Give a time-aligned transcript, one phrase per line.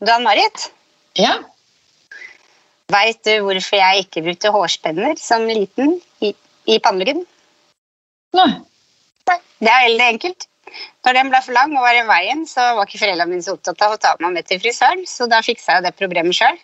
[0.00, 0.70] Dan-Marit,
[1.18, 1.32] Ja.
[2.92, 6.34] veit du hvorfor jeg ikke brukte hårspenner som liten i,
[6.70, 7.24] i panneluggen?
[8.38, 8.52] Nei.
[9.28, 10.46] Nei, Det er veldig enkelt.
[11.04, 13.56] Når den ble for lang og var i veien, så var ikke foreldrene mine så
[13.56, 16.58] opptatt av å ta meg med til frisøren, så da fiksa jeg det problemet sjøl.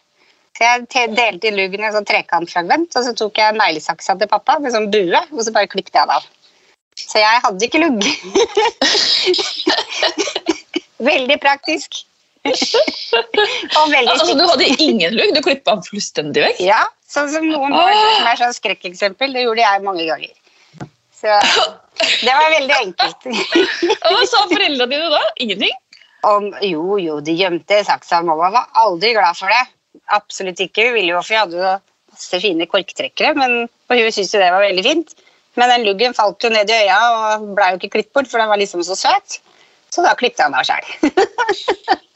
[0.55, 4.61] Så jeg delte i luggen en sånn trekantfragment, og så tok jeg neglesaksa til pappa
[4.63, 6.29] med sånn bue, og så bare klippet jeg det av.
[7.01, 8.07] Så jeg hadde ikke lugg.
[11.11, 12.05] veldig praktisk.
[14.05, 15.33] Altså, du hadde ingen lugg?
[15.37, 16.61] Du klippa den fullstendig vekk?
[16.67, 19.33] Ja, sånn som noen har som er sånn skrekkeksempel.
[19.37, 20.33] Det gjorde jeg mange ganger.
[21.15, 21.39] Så
[22.25, 23.29] det var veldig enkelt.
[24.11, 25.23] Hva sa foreldrene dine da?
[25.41, 25.77] Ingenting?
[26.25, 28.21] Om, jo, jo, de gjemte saksa.
[28.25, 29.63] Mamma var aldri glad for det.
[30.17, 30.89] Absolutt ikke.
[30.89, 31.75] Hun ville jo, for jeg hadde jo
[32.15, 35.15] masse fine korktrekkere, men og hun syntes jo det var veldig fint.
[35.61, 38.43] Men den luggen falt jo ned i øya og ble jo ikke klippet bort, for
[38.43, 39.39] den var liksom så søt.
[39.95, 40.91] Så da klippet han av sjøl.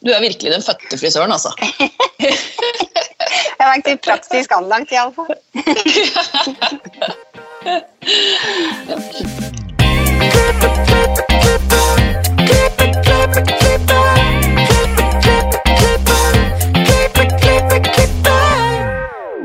[0.00, 1.50] Du er virkelig den fødte frisøren, altså.
[3.58, 5.36] Jeg var ikke praktisk anlagt, iallfall.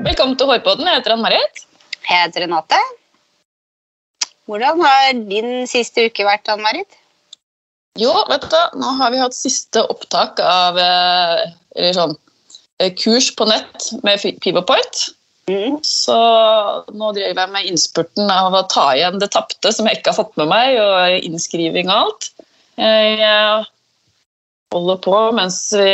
[0.08, 0.88] Velkommen til Hårpodden.
[0.88, 1.66] Jeg heter Ann-Marit.
[2.10, 2.80] Jeg heter Renate.
[4.46, 7.04] Hvordan har din siste uke vært, Ann-Marit?
[8.00, 11.46] Jo, vet du, nå har vi hatt siste opptak av eh,
[11.78, 12.16] eller sånn,
[12.84, 15.06] eh, kurs på nett med Pivopoint.
[15.48, 15.78] Mm.
[15.86, 16.16] Så
[16.90, 20.20] nå driver jeg med innspurten av å ta igjen det tapte som jeg ikke har
[20.24, 22.30] fått med meg, og innskriving og alt.
[22.82, 23.68] Jeg eh,
[24.76, 25.92] holder på mens vi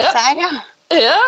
[0.00, 0.52] Der, ja.
[0.90, 1.18] Ja,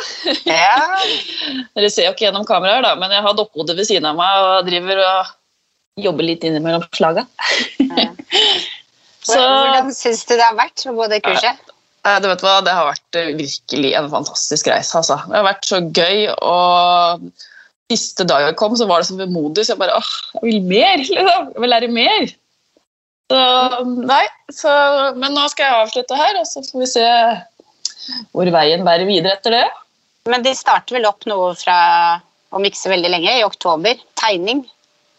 [0.49, 1.03] ja.
[1.77, 4.47] dere ser jo ikke gjennom kameraet, da, men jeg har dokkehodet ved siden av meg
[4.47, 7.27] og driver og jobber litt innimellom slaga.
[9.83, 11.73] Hvordan syns du det har vært å både det kurset?
[12.03, 14.95] Du vet hva, Det har vært eh, virkelig en fantastisk reise.
[14.99, 15.19] Altså.
[15.29, 16.29] Det har vært så gøy.
[16.43, 17.27] og
[17.93, 19.67] Siste dag jeg kom, så var det så vemodig.
[19.67, 21.03] Så jeg bare åh, jeg vil mer!
[21.03, 21.51] liksom.
[21.53, 22.33] Jeg vil lære mer.
[23.33, 23.43] Så,
[24.09, 24.73] nei, så,
[25.17, 27.07] men nå skal jeg avslutte her, og så får vi se
[28.35, 29.65] hvor veien bærer videre etter det.
[30.29, 31.77] Men de starter vel opp noe fra
[32.53, 34.01] om ikke så veldig lenge, i oktober.
[34.21, 34.65] Tegning.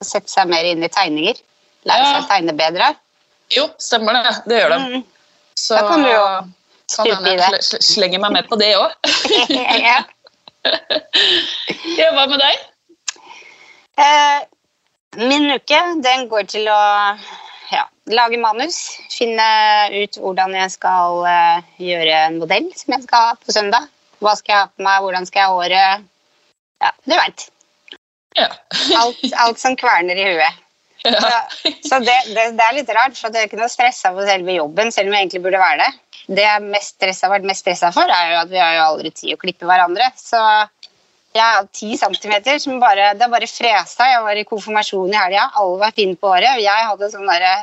[0.04, 1.40] Sette seg mer inn i tegninger.
[1.88, 2.12] Lære Ja.
[2.12, 2.92] seg å tegne bedre.
[3.56, 4.34] Jo, stemmer det.
[4.50, 4.80] Det gjør de.
[4.84, 5.04] Mm.
[5.60, 6.26] Så Da kan du jo
[6.94, 8.92] kan hende jeg sl- sl- slenger meg med på det òg.
[9.84, 10.02] ja.
[11.98, 12.60] Ja, hva med deg?
[14.00, 14.44] Eh,
[15.20, 16.78] Min uke den går til å
[17.74, 18.78] ja, lage manus.
[19.14, 19.46] Finne
[19.94, 23.90] ut hvordan jeg skal uh, gjøre en modell som jeg skal ha på søndag.
[24.24, 26.08] Hva skal jeg ha på meg, hvordan skal jeg ha håret.
[26.84, 27.46] Ja, du veit.
[28.40, 28.50] Ja.
[28.98, 30.62] Alt, alt som kverner i huet.
[31.04, 34.56] Så, det, det, det er litt rart, for det er ikke noe stressa for selve
[34.56, 35.92] jobben, selv om jeg egentlig burde være det.
[36.38, 39.12] Det jeg mest har vært mest stressa for, er jo at vi har jo aldri
[39.12, 40.08] tid å klippe hverandre.
[40.16, 40.40] Så
[41.34, 44.08] jeg har ti centimeter som bare Det bare fresa.
[44.14, 46.62] Jeg var i konfirmasjon i helga, alle var fine på håret.
[46.64, 47.54] Jeg hadde sånn derre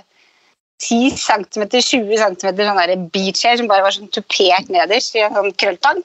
[0.80, 5.36] 10 cm, 20 cm sånn beach hair som bare var sånn tupert nederst i en
[5.36, 6.00] sånn krølltang.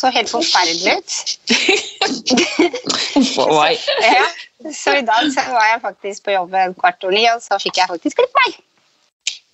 [0.00, 1.10] Så helt forferdelig ut.
[4.02, 4.26] Ja.
[4.72, 7.58] Så i dag så var jeg faktisk på jobb en kvart over ni, og så
[7.62, 8.60] fikk jeg faktisk klippet meg.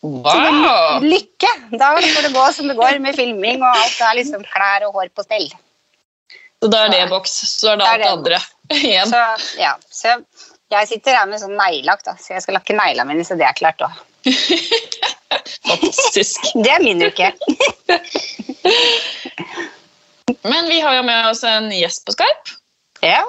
[0.04, 1.00] Wow!
[1.02, 1.52] Lykke!
[1.80, 3.96] Da får det gå som det går med filming og alt.
[3.96, 5.48] Det er liksom klær og hår på stell.
[6.62, 8.38] Så da er det boks, så er det alt det det andre
[8.82, 9.10] igjen.
[9.10, 9.24] Så,
[9.62, 10.14] ja, så
[10.74, 13.56] jeg sitter her med sånn neglelakk, så jeg skal lakke neglene mine, så det er
[13.58, 14.04] klart òg.
[15.68, 16.50] Fantastisk.
[16.58, 17.32] Det er min uke.
[20.42, 22.56] Men vi har jo med oss en gjest på Skype.
[23.04, 23.22] Ja.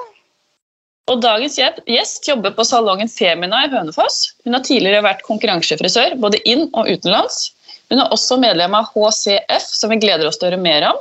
[1.10, 4.34] Og dagens gjest jobber på salongen Femina i Hønefoss.
[4.44, 7.50] Hun har tidligere vært konkurransefrisør både inn- og utenlands.
[7.90, 11.00] Hun er også medlem av HCF, som vi gleder oss til å høre mer om.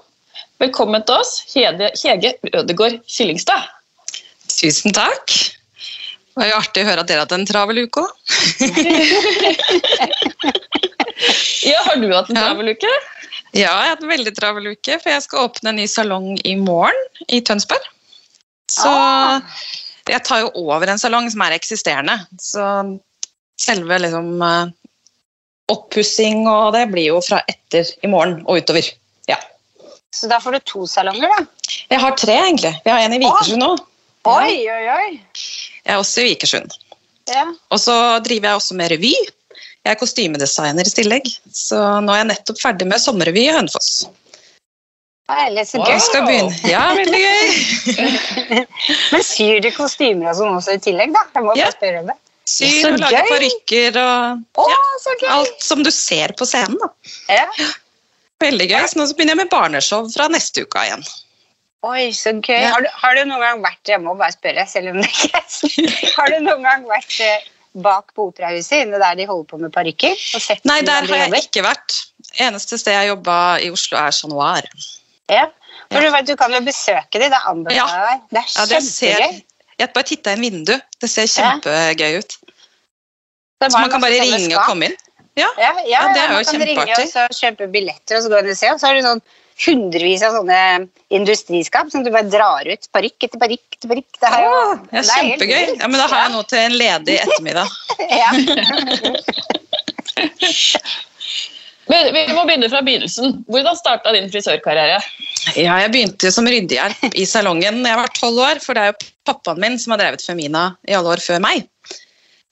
[0.59, 3.69] Velkommen til oss, Hede, Hege Ødegård Kyllingstad.
[4.49, 5.29] Tusen takk.
[5.29, 8.11] Det var jo artig å høre at dere hadde en travel uke òg.
[11.67, 12.87] Ja, har du hatt en travel uke?
[12.87, 12.99] Ja,
[13.53, 16.55] jeg har hatt en veldig travel uke, for jeg skal åpne en ny salong i
[16.59, 17.85] morgen i Tønsberg.
[18.69, 19.41] Så Ah.
[20.07, 22.19] jeg tar jo over en salong som er eksisterende.
[22.39, 22.99] Så
[23.59, 24.71] selve liksom eh,
[25.69, 28.85] oppussing og det blir jo fra etter i morgen og utover.
[29.29, 29.37] Ja.
[30.15, 31.45] Så da får du to salonger, da.
[31.91, 32.73] Jeg har tre, egentlig.
[32.85, 33.71] Vi har en i Vikersund nå.
[34.29, 35.09] Oi, oi, oi.
[35.85, 36.73] Jeg er også i Vikersund.
[37.29, 37.45] Ja.
[37.69, 37.93] Og så
[38.25, 39.13] driver jeg også med revy.
[39.89, 44.03] Jeg er kostymedesigner i tillegg, så nå er jeg nettopp ferdig med sommerrevy i Hønefoss.
[45.29, 45.79] Herlig, så.
[45.81, 45.97] Gøy.
[46.01, 46.53] skal begynne.
[46.69, 47.49] Ja, veldig gøy.
[49.15, 51.23] Men syr du kostymer og sånn også i tillegg, da?
[51.33, 51.71] Jeg må Ja.
[51.73, 52.17] spørre om det.
[52.49, 56.77] Syr og lager parykker og Å, ja, alt som du ser på scenen.
[56.81, 56.89] da.
[57.33, 57.45] Ja.
[58.45, 58.81] Veldig gøy.
[58.89, 61.05] Så nå så begynner jeg med barneshow fra neste uke igjen.
[61.89, 62.61] Oi, så gøy.
[62.65, 65.39] Har, du, har du noen gang vært Jeg må bare spørre, selv om det ikke
[65.39, 67.45] er Har du noen gang vært eh,
[67.75, 70.15] bak på operahuset, inne der de holder på med parykker?
[70.65, 71.43] Nei, der de har jeg jobber?
[71.45, 71.97] ikke vært.
[72.39, 74.61] Eneste sted jeg jobba i Oslo, er Chat Noir.
[75.29, 75.45] Ja.
[75.91, 77.31] For du, du kan jo besøke dem.
[77.33, 77.85] Det anbefaler Ja.
[78.13, 78.21] deg.
[78.29, 79.43] Det er Ja, det ser, kjempegøy.
[79.79, 80.73] jeg bare titta i en vindu.
[81.01, 82.37] Det ser kjempegøy ut.
[83.59, 84.97] Så man kan bare ringe og komme inn.
[85.37, 88.39] Ja, ja, Ja, det er man kan ringe og så kjøpe billetter og så gå
[88.43, 88.71] inn og se.
[88.73, 89.21] Og så er du sånn
[89.65, 90.59] hundrevis av sånne
[91.13, 94.09] industriskap som du bare drar ut parykk etter parykk etter parykk.
[94.19, 95.65] Det er Ja, det er kjempegøy.
[95.79, 97.67] Ja, men da har jeg noe til en ledig ettermiddag.
[101.89, 103.39] Men vi må begynne fra begynnelsen.
[103.49, 104.99] Hvordan starta din frisørkarriere?
[105.57, 108.91] Ja, jeg begynte som ryddehjelp i salongen da jeg var tolv år, for det er
[108.91, 111.65] jo pappaen min som har drevet Femina i alle år før meg.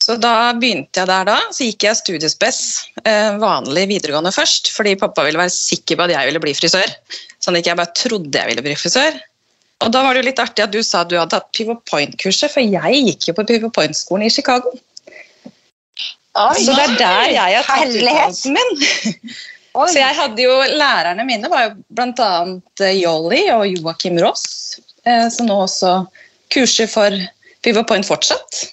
[0.07, 2.57] Så da begynte jeg der da, så gikk jeg studiespes,
[3.04, 6.94] eh, vanlig videregående først, fordi pappa ville være sikker på at jeg ville bli frisør,
[7.44, 9.18] sånn at ikke jeg bare trodde jeg ville bli frisør.
[9.83, 11.83] Og da var det jo litt artig at du sa at du hadde tatt Pivot
[11.92, 14.71] Point-kurset, for jeg gikk jo på Pivot Point-skolen i Chicago.
[16.38, 18.74] Oi, Så det er der jeg har tatt utdannelsen min.
[19.77, 19.89] Oi.
[19.92, 22.31] Så jeg hadde jo, Lærerne mine var jo bl.a.
[22.95, 26.00] Jolly og Joakim Ross, eh, som nå også
[26.54, 27.19] kurser for
[27.59, 28.69] Pivot Point fortsatt.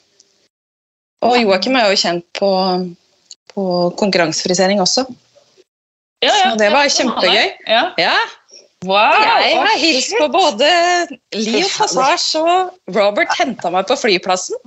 [1.25, 2.51] Og Joakim er jo kjent på,
[3.55, 3.67] på
[4.01, 5.07] konkurransefrisering også.
[6.25, 7.47] Ja, Så det var ja, kjempegøy.
[7.69, 7.85] Ja.
[8.01, 8.17] Ja,
[8.85, 9.17] Wow!
[9.25, 10.69] jeg har hilst på både
[11.33, 14.59] Leo Passage og Robert henta meg på flyplassen.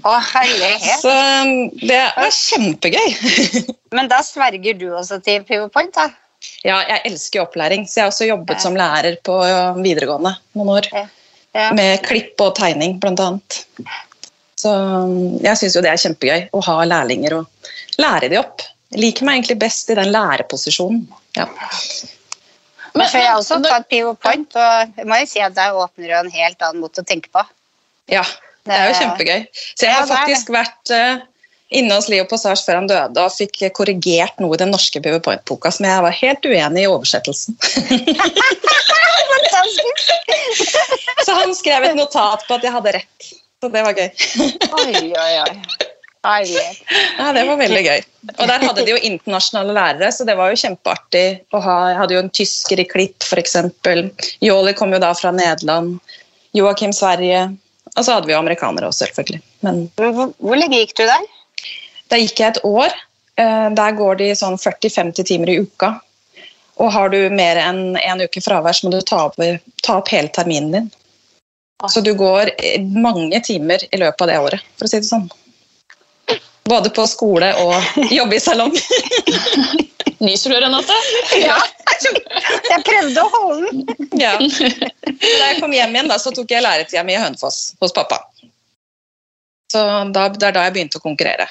[0.00, 1.02] Å, herlighet.
[1.02, 1.52] Så um,
[1.82, 3.12] det var kjempegøy.
[3.96, 6.08] Men da sverger du også til Pivot Point, da?
[6.64, 9.36] Ja, jeg elsker opplæring, så jeg har også jobbet som lærer på
[9.82, 10.88] videregående noen år.
[10.94, 11.72] Ja.
[11.74, 13.62] Med klipp og tegning, blant annet.
[14.58, 17.70] Så um, jeg syns jo det er kjempegøy å ha lærlinger og
[18.02, 18.64] lære de opp.
[18.94, 21.04] Jeg liker meg egentlig best i den læreposisjonen.
[21.36, 21.46] Ja.
[22.96, 25.76] Men, men, jeg har også tatt Pivot Point, og jeg må jo si at der
[25.76, 27.44] åpner jo en helt annen måte å tenke på.
[28.10, 28.24] ja,
[28.66, 29.42] det er jo kjempegøy.
[29.52, 31.20] Så jeg har faktisk vært eh,
[31.78, 35.20] inne hos Leo Passage før han døde og fikk korrigert noe i den norske PV
[35.24, 37.56] Point-boka som jeg var helt uenig i oversettelsen.
[41.26, 43.30] Så han skrev et notat på at jeg hadde rett.
[43.58, 44.10] Så det var gøy.
[44.78, 45.86] Oi, oi, oi.
[46.28, 46.82] Herlighet.
[47.18, 48.02] Ja, det var veldig gøy.
[48.36, 51.24] Og der hadde de jo internasjonale lærere, så det var jo kjempeartig
[51.54, 51.76] å ha.
[51.90, 53.56] Jeg hadde jo en tysker i klipp, f.eks.
[54.44, 55.98] Joli kom jo da fra Nederland.
[56.54, 57.48] Joakim Sverige.
[57.96, 59.40] Og så hadde vi jo amerikanere også, selvfølgelig.
[59.66, 61.26] Men Men Hvor, hvor lenge gikk du der?
[62.12, 62.94] Der gikk jeg et år.
[63.38, 65.96] Eh, Der går de sånn 40-50 timer i uka.
[66.78, 69.38] Og har du mer enn én en uke fravær, så må du ta opp,
[69.82, 70.90] ta opp hele terminen din.
[71.86, 75.06] Så du går eh, mange timer i løpet av det året, for å si det
[75.06, 75.28] sånn.
[76.68, 77.76] Både på skole og
[78.18, 78.74] jobbe i salong.
[80.18, 80.96] Nyser du, Renate?
[81.38, 81.60] Ja,
[82.72, 84.08] jeg prøvde å holde den.
[84.18, 84.34] Ja.
[84.40, 88.24] Da jeg kom hjem igjen, da, så tok jeg læretida mi i Hønefoss hos pappa.
[89.70, 91.46] Så da, det er da jeg begynte å konkurrere.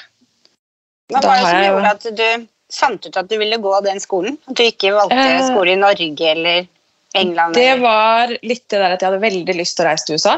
[1.08, 4.02] Hva var det som gjorde at du fant ut at du ville gå av den
[4.02, 4.36] skolen?
[4.50, 6.66] At du ikke valgte Eh, skole i Norge eller
[7.20, 7.54] England?
[7.58, 10.36] Det var litt det der at jeg hadde veldig lyst til å reise til USA.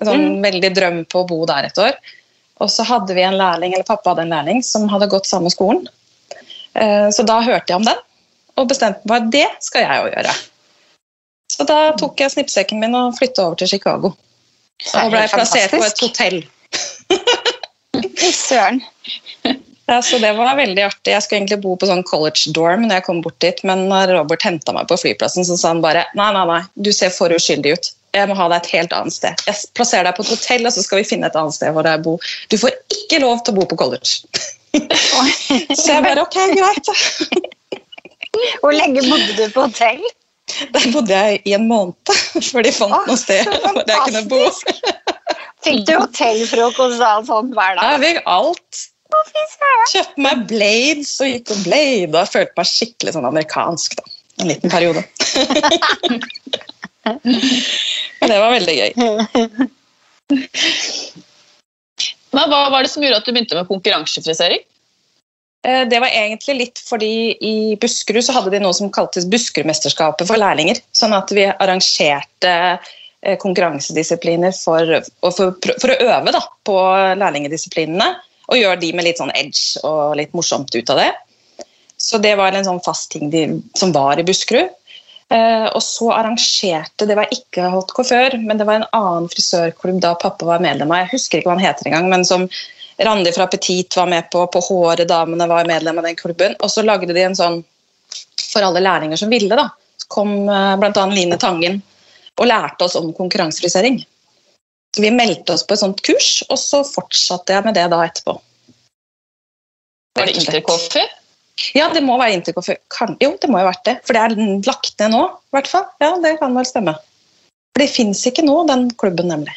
[0.00, 0.42] Sånn Mm.
[0.44, 1.96] veldig drøm på å bo der et år.
[2.60, 5.50] Og så hadde vi en lærling, eller pappa hadde en lærling som hadde gått samme
[5.50, 5.86] skolen.
[6.74, 7.98] Eh, Så da hørte jeg om den,
[8.56, 10.34] og bestemte meg at det skal jeg òg gjøre.
[11.50, 14.14] Så da tok jeg snippsekken min og flytta over til Chicago.
[14.94, 16.44] Og ble plassert på et hotell.
[18.20, 18.82] Fy Søren.
[19.90, 21.10] Ja, så det var veldig artig.
[21.10, 24.12] Jeg skulle egentlig bo på sånn college dorm når jeg kom bort dit, men når
[24.14, 27.34] Robert henta meg på flyplassen, så sa han bare nei, nei, nei, du ser for
[27.34, 27.88] uskyldig ut.
[28.14, 29.42] Jeg må ha deg et helt annet sted.
[29.46, 31.86] Jeg plasserer deg på et hotell, og så skal vi finne et annet sted hvor
[31.86, 32.30] jeg bor.
[32.50, 34.22] Du får ikke lov til å bo på college.
[35.74, 36.90] Så jeg bare ok, greit.
[38.62, 40.06] Hvor lenge bodde du på hotell?
[40.74, 42.14] Der bodde jeg i en måned
[42.46, 44.40] før de fant Å, noe sted hvor jeg kunne bo.
[45.66, 47.96] Fikk du hotellfrokost og sånn hver dag?
[47.96, 48.86] Jeg fikk alt.
[49.90, 52.24] Kjøpte meg blades og gikk og blada.
[52.30, 54.04] Følte meg skikkelig sånn amerikansk da.
[54.40, 55.02] En liten periode.
[58.20, 58.90] Men det var veldig gøy.
[62.30, 64.62] Men hva var det som gjorde at du begynte med konkurransefrisering?
[65.66, 70.28] Eh, Det var egentlig litt fordi i Buskerud så hadde de noe som kaltes Buskerudmesterskapet
[70.30, 70.80] for lærlinger.
[70.96, 76.78] Sånn at vi arrangerte eh, konkurransedisipliner for, for, for å øve da, på
[77.20, 78.12] lærlingedisiplinene.
[78.50, 81.10] Og gjør de med litt sånn edge og litt morsomt ut av det.
[82.00, 83.44] Så det var en sånn fast ting de,
[83.78, 84.72] som var i Buskerud.
[85.30, 90.00] Eh, og så arrangerte Det var ikke Haute Coiffeur, men det var en annen frisørklubb
[90.02, 91.04] da pappa var medlem av.
[91.04, 92.48] Jeg husker ikke hva han heter engang, men som
[93.00, 96.56] Randi fra Petit var med på, på Håret-damene var medlem av den klubben.
[96.58, 97.60] Og så lagde de en sånn
[98.50, 99.68] for alle lærlinger som ville, da.
[100.00, 101.06] Så kom uh, bl.a.
[101.14, 101.78] Line Tangen
[102.40, 104.00] og lærte oss om konkurransefrisering.
[104.96, 108.00] Så vi meldte oss på et sånt kurs, og så fortsatte jeg med det da
[108.04, 108.34] etterpå.
[110.18, 111.06] Var det Intercoffee?
[111.76, 112.80] Ja, det må være Intercoffee.
[112.90, 113.96] Kan, jo, det må jo ha vært det.
[114.06, 115.86] For det er lagt ned nå, i hvert fall.
[116.02, 116.96] Ja, det kan vel stemme.
[117.70, 119.54] For det fins ikke nå, den klubben, nemlig.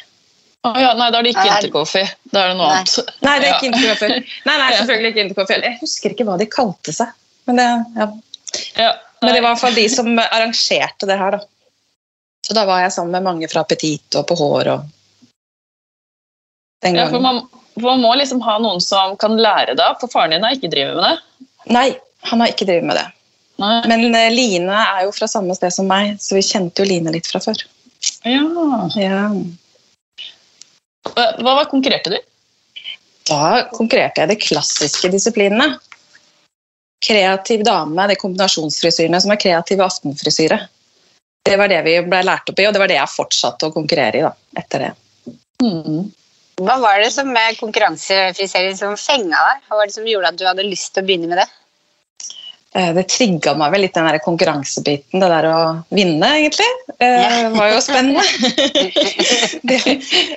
[0.64, 2.12] Oh, ja, nei, da er det ikke Intercoffee.
[2.30, 2.76] Da er det noe nei.
[2.84, 3.16] annet.
[3.26, 4.20] Nei, det er ikke Intercoffee.
[4.46, 5.58] Nei, nei, selvfølgelig ikke Intercoffee.
[5.66, 7.10] Jeg husker ikke hva de kalte seg.
[7.48, 7.66] Men det,
[7.98, 8.06] ja.
[8.78, 11.42] Ja, Men det var i hvert fall de som arrangerte det her, da.
[12.44, 14.88] Så da var jeg sammen med mange fra Petit og På Hår og
[16.82, 20.12] den Ja, for man, for man må liksom ha noen som kan lære det, for
[20.12, 21.46] faren din har ikke drevet med det.
[21.74, 21.88] Nei,
[22.30, 23.06] han har ikke drevet med det.
[23.62, 23.76] Nei.
[23.90, 27.14] Men eh, Line er jo fra samme sted som meg, så vi kjente jo Line
[27.14, 27.60] litt fra før.
[28.26, 28.44] Ja.
[28.98, 29.22] Ja.
[31.14, 32.18] Hva hva konkurrerte du?
[33.28, 35.78] Da konkurrerte jeg de klassiske disiplinene.
[37.04, 40.58] Kreativ dame, de kombinasjonsfrisyrene som er kreative aftenfrisyre.
[41.44, 43.72] Det var det vi ble lært opp i, og det var det jeg fortsatte å
[43.74, 44.92] konkurrere i da, etter det.
[45.60, 46.06] Hmm.
[46.62, 49.66] Hva var det som med konkurransefrisering som fenga deg?
[49.66, 51.48] Hva var det som gjorde at du hadde lyst til å begynne med det?
[52.74, 55.58] Eh, Det trigga meg vel litt, den der konkurransebiten, det der å
[55.94, 56.70] vinne, egentlig.
[56.98, 58.22] Eh, Det var jo spennende.
[59.70, 59.78] det,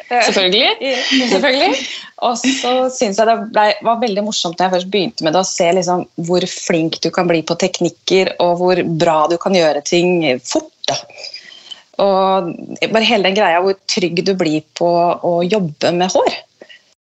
[0.09, 0.91] Selvfølgelig.
[1.33, 1.88] Selvfølgelig.
[2.27, 5.41] Og så syns jeg det ble, var veldig morsomt når jeg først begynte med det,
[5.41, 9.57] å se liksom hvor flink du kan bli på teknikker, og hvor bra du kan
[9.57, 10.74] gjøre ting fort.
[10.88, 10.95] Da.
[12.04, 12.51] Og
[12.94, 16.36] bare hele den greia hvor trygg du blir på å jobbe med hår.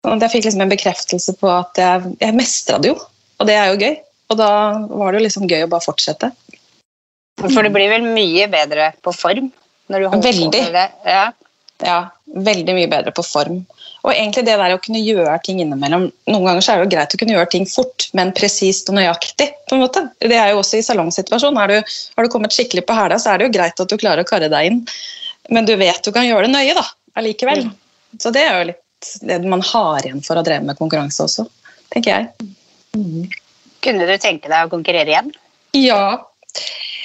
[0.09, 2.97] Og jeg fikk liksom en bekreftelse på at jeg, jeg mestra det jo,
[3.39, 3.99] og det er jo gøy.
[4.31, 4.51] Og da
[4.89, 6.31] var det jo liksom gøy å bare fortsette.
[7.41, 9.51] For du blir vel mye bedre på form?
[9.91, 10.63] Når du holder på Veldig.
[10.67, 10.87] med det.
[11.11, 11.25] Ja.
[11.85, 12.11] Ja,
[12.49, 13.63] veldig mye bedre på form.
[14.01, 16.93] Og egentlig det der å kunne gjøre ting innimellom Noen ganger så er det jo
[16.95, 19.51] greit å kunne gjøre ting fort, men presist og nøyaktig.
[19.69, 20.05] på en måte.
[20.21, 21.61] Det er jo også i salongsituasjonen.
[21.69, 24.25] Du, har du kommet skikkelig på hæla, så er det jo greit at du klarer
[24.25, 24.81] å karre deg inn,
[25.51, 26.87] men du vet du kan gjøre det nøye da,
[27.21, 27.67] allikevel.
[28.21, 31.47] Så det er jo litt det man har igjen for å dreve med konkurranse også,
[31.93, 33.31] tenker jeg.
[33.85, 35.31] Kunne du tenke deg å konkurrere igjen?
[35.77, 36.03] Ja.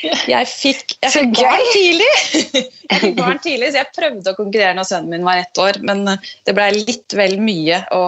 [0.04, 2.14] Jeg fikk, jeg fikk barn tidlig.
[2.92, 5.80] Jeg fikk barn tidlig, så jeg prøvde å konkurrere når sønnen min var ett år,
[5.88, 8.02] men det ble litt vel mye å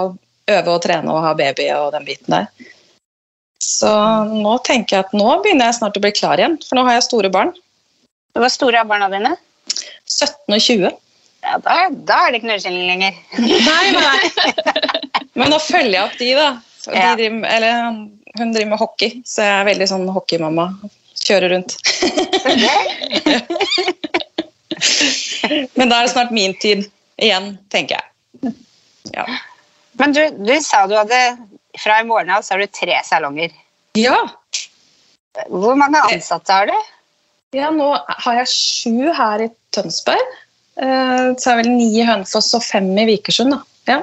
[0.51, 2.67] øve og trene og ha baby og den biten der.
[3.63, 3.89] Så
[4.29, 6.99] nå tenker jeg at nå begynner jeg snart å bli klar igjen, for nå har
[6.99, 7.55] jeg store barn.
[8.37, 9.33] Hvor store er barna dine?
[10.05, 10.93] 17 og 20.
[11.47, 13.17] Ja, da, da er det ikke nullskilling lenger.
[13.41, 14.53] Nei, nei.
[15.37, 16.47] Men nå følger jeg opp de, da.
[16.87, 17.97] De driver, eller,
[18.37, 20.69] hun driver med hockey, så jeg er veldig sånn hockeymamma.
[21.27, 21.77] Kjører rundt.
[25.77, 26.85] Men da er det snart min tid
[27.21, 28.53] igjen, tenker jeg.
[29.15, 29.25] Ja.
[29.97, 31.19] Men du, du sa du hadde
[31.79, 33.53] fra i morgen av så har du tre salonger.
[33.97, 34.17] ja.
[35.53, 36.73] Hvor mange ansatte har du?
[37.53, 40.23] Ja, nå har jeg sju her i Tønsberg.
[40.81, 43.53] Eh, Så er det vel ni i Hønefoss og fem i Vikersund.
[43.53, 43.59] Da.
[43.91, 43.99] Ja.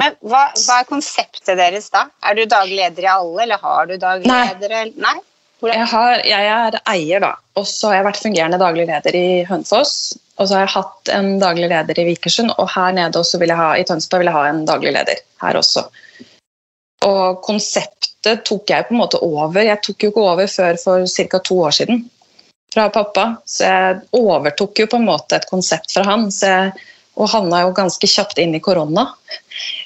[0.00, 2.06] Men hva, hva er konseptet deres da?
[2.24, 4.88] Er du daglig leder i alle, eller har du daglig Nei.
[4.96, 5.18] Nei?
[5.62, 7.34] Jeg, har, jeg er eier, da.
[7.60, 9.92] Og så har jeg vært fungerende daglig leder i Hønefoss.
[10.40, 13.52] Og så har jeg hatt en daglig leder i Vikersund, og her nede også vil
[13.52, 15.20] jeg ha, i Tønsberg vil jeg ha en daglig leder.
[15.44, 15.84] Her også.
[17.06, 19.60] Og konseptet tok jeg på en måte over.
[19.62, 21.42] Jeg tok jo ikke over før for ca.
[21.44, 22.04] to år siden
[22.72, 23.26] fra pappa.
[23.46, 26.30] Så jeg overtok jo på en måte et konsept fra han.
[26.34, 26.88] Så jeg,
[27.20, 29.04] og havna jo ganske kjapt inn i korona.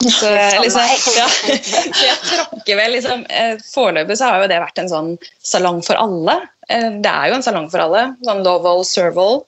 [0.04, 0.82] Så jeg, liksom,
[1.20, 5.10] ja, så jeg tråkker vel liksom eh, Foreløpig så har jo det vært en sånn
[5.42, 6.38] salong for alle.
[6.68, 8.04] Eh, Det er jo en salong for alle.
[8.26, 9.42] Sånn Lovell, Serval.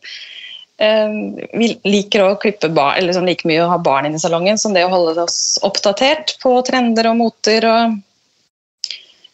[0.82, 1.14] Eh,
[1.54, 4.58] Vi liker å klippe bar, eller sånn like mye å ha barn inne i salongen
[4.58, 7.68] som det å holde oss oppdatert på trender og moter.
[7.68, 7.99] og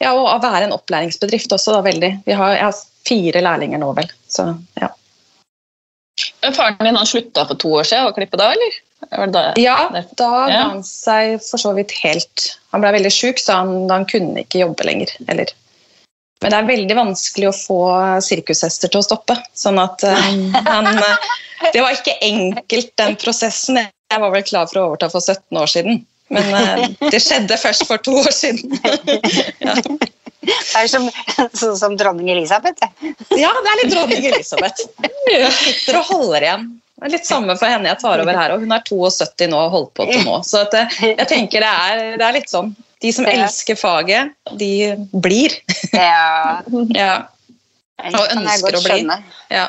[0.02, 2.10] ja, og være en opplæringsbedrift også, da, veldig.
[2.26, 4.10] Vi har, jeg har fire lærlinger nå, vel.
[4.28, 4.90] Så, ja.
[6.52, 8.78] Faren din han slutta for to år siden å klippe da, eller?
[9.10, 9.42] Var det da?
[9.60, 10.62] ja, da ga Ja.
[10.70, 14.62] han seg for så vidt helt Han ble veldig sjuk, så han, han kunne ikke
[14.64, 15.12] jobbe lenger.
[15.28, 15.52] Eller.
[16.42, 17.80] Men det er veldig vanskelig å få
[18.24, 19.36] sirkushester til å stoppe.
[19.56, 20.32] Sånn at eh,
[20.74, 21.28] han eh,
[21.72, 23.78] Det var ikke enkelt, den prosessen.
[24.12, 26.02] Jeg var vel klar for å overta for 17 år siden.
[26.32, 28.76] Men uh, det skjedde først for to år siden.
[29.64, 29.76] ja.
[30.44, 31.08] Det er som,
[31.56, 32.80] sånn som dronning Elisabeth.
[32.80, 33.12] det.
[33.40, 34.86] Ja, det er litt dronning Elisabeth.
[35.02, 36.64] Hun sitter og holder igjen.
[36.94, 39.58] Det er litt samme for henne jeg tar over her, og hun er 72 nå
[39.66, 40.36] og holdt på til nå.
[40.46, 42.70] Så at eh, jeg tenker det er, det er litt sånn.
[43.02, 44.70] De som elsker faget, de
[45.12, 45.56] blir.
[45.92, 46.60] Ja,
[47.00, 47.14] Ja,
[48.10, 49.00] Og ønsker å bli.
[49.54, 49.66] ja.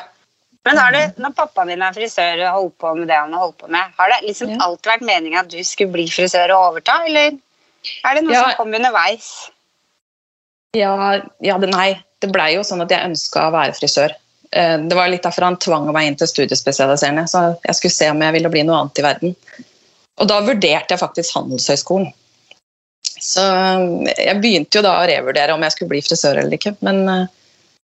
[0.66, 3.44] Men har du, når pappaen din er frisør og holdt på med det han har
[3.44, 4.56] holdt på med, har det liksom Ja.
[4.66, 8.40] alltid vært meningen at du skulle bli frisør og overta, eller er det noe Ja.
[8.48, 9.28] som kom underveis?
[10.74, 12.02] Ja, ja nei.
[12.18, 14.14] Det blei jo sånn at jeg ønska å være frisør.
[14.50, 18.10] Eh, Det var litt derfor han tvang meg inn til studiespesialiserende, så jeg skulle se
[18.10, 19.34] om jeg ville bli noe annet i verden.
[20.16, 22.08] Og da vurderte jeg faktisk Handelshøyskolen.
[23.20, 26.76] Så eh, jeg begynte jo da å revurdere om jeg skulle bli frisør eller ikke,
[26.86, 27.28] men eh,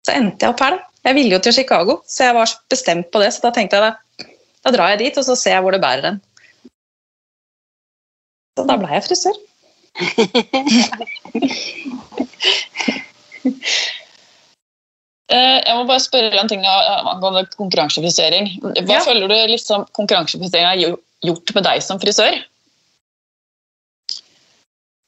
[0.08, 0.88] så endte jeg opp her, da.
[1.02, 3.88] Jeg ville jo til Chicago, så jeg var bestemt på det, så da tenkte jeg
[3.88, 4.28] da,
[4.62, 6.20] da drar jeg dit, og så ser jeg hvor det bærer hen.
[8.58, 9.40] Så da blei jeg frisør.
[15.32, 18.50] Eh, Jeg må bare spørre en ting eh, angående konkurransefrisering.
[18.84, 19.04] Hva Ja.
[19.06, 22.36] føler du liksom konkurransefrisering har gjort med deg som frisør?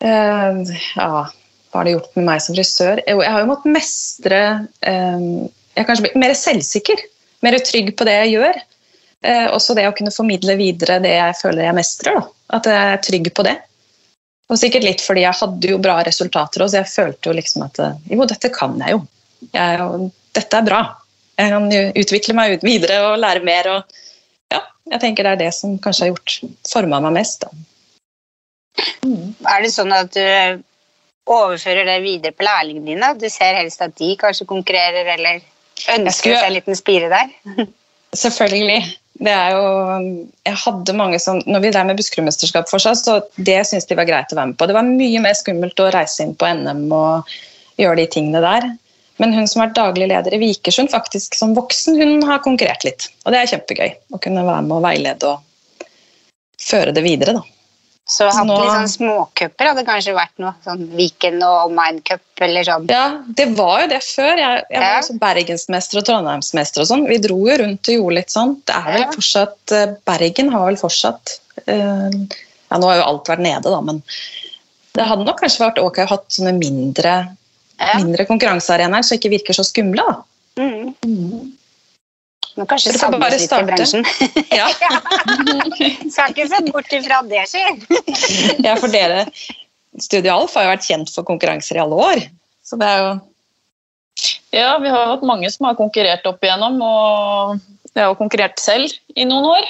[0.04, 0.64] Uh,
[0.98, 1.28] ja,
[1.72, 3.00] hva har det gjort med meg som frisør?
[3.08, 4.40] Jo, jeg har jo måttet mestre
[4.84, 7.00] uh, Jeg er kanskje blitt mer selvsikker.
[7.44, 8.60] Mer trygg på det jeg gjør.
[9.24, 12.20] Uh, også det å kunne formidle videre det jeg føler jeg mestrer.
[12.20, 12.28] Da.
[12.60, 13.56] At jeg er trygg på det.
[14.52, 17.64] Og sikkert litt fordi jeg hadde jo bra resultater òg, så jeg følte jo liksom
[17.66, 19.04] at eh, jo, dette kan jeg jo.
[19.54, 20.82] Jeg, dette er bra.
[21.40, 23.70] Jeg kan jo utvikle meg ut videre og lære mer.
[23.72, 24.02] Og,
[24.54, 24.62] ja,
[24.94, 26.36] jeg tenker det er det som kanskje har gjort
[26.70, 27.46] forma meg mest.
[27.48, 27.50] Da.
[29.54, 30.64] Er det sånn at du
[31.30, 33.12] overfører det videre på lærlingene dine?
[33.20, 35.40] Du ser helst at de kanskje konkurrerer, eller
[35.96, 37.34] ønsker skulle- å se en liten spire der?
[38.24, 38.82] Selvfølgelig.
[39.24, 39.66] Det er jo
[40.44, 43.98] Jeg hadde mange som Når vi drev med Buskerudmesterskap for seg, så det syntes de
[44.00, 44.68] var greit å være med på.
[44.68, 47.36] Det var mye mer skummelt å reise inn på NM og
[47.80, 48.68] gjøre de tingene der.
[49.22, 52.84] Men hun som har vært daglig leder i Vikersund, faktisk som voksen, hun har konkurrert
[52.88, 53.08] litt.
[53.24, 55.88] Og det er kjempegøy å kunne være med og veilede og
[56.64, 57.44] føre det videre, da.
[58.06, 60.52] Så hatt Nå- litt sånn småcuper hadde kanskje vært noe.
[60.66, 62.88] Sånn Viken og Omine Cup eller sånn.
[62.92, 64.34] Ja, det var jo det før.
[64.42, 67.06] Jeg, jeg var også bergensmester og trondheimsmester og sånn.
[67.08, 68.58] Vi dro jo rundt og gjorde litt sånn.
[68.68, 69.12] Det er vel Ja.
[69.16, 73.80] fortsatt eh, Bergen har vel fortsatt uh, Ja, nå har jo alt vært nede, da,
[73.82, 74.04] men
[74.98, 77.14] det hadde nok kanskje vært ok å ha sånne mindre,
[77.80, 77.98] Ja.
[78.04, 80.22] mindre konkurransearenaer, som ikke virker så skumle, da.
[80.60, 81.54] Mm.
[82.58, 83.66] Må kanskje Du får bare i starte.
[83.72, 84.06] bransjen.
[84.60, 84.68] Ja,
[86.12, 87.78] Skal ikke se bort ifra det skjer.
[88.66, 89.26] ja for dere
[90.02, 92.24] Studio Alf har jo vært kjent for konkurranser i alle år.
[92.66, 93.12] Så det er jo
[94.54, 97.60] Ja, vi har hatt mange som har konkurrert opp igjennom, og
[97.94, 99.70] jeg har konkurrert selv i noen år.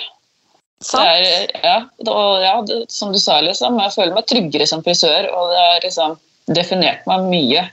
[0.83, 1.75] Det er, ja,
[2.11, 5.61] og ja, det, som du sa, liksom, jeg føler meg tryggere som frisør, og det
[5.61, 6.17] har liksom
[6.51, 7.63] definert meg mye